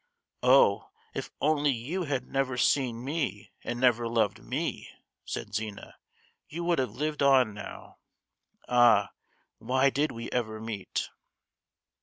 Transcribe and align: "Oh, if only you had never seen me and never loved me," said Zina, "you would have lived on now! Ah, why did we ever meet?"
"Oh, 0.41 0.89
if 1.13 1.29
only 1.41 1.69
you 1.69 2.05
had 2.05 2.25
never 2.27 2.57
seen 2.57 3.05
me 3.05 3.51
and 3.63 3.79
never 3.79 4.07
loved 4.07 4.43
me," 4.43 4.89
said 5.25 5.53
Zina, 5.53 5.95
"you 6.47 6.63
would 6.63 6.79
have 6.79 6.93
lived 6.95 7.21
on 7.21 7.53
now! 7.53 7.99
Ah, 8.67 9.11
why 9.59 9.91
did 9.91 10.11
we 10.11 10.27
ever 10.31 10.59
meet?" 10.59 11.11